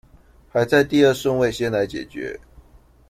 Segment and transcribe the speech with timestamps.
[0.51, 2.39] 排在第二順位先來解決